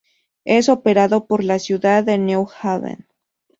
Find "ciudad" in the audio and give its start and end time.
1.59-2.03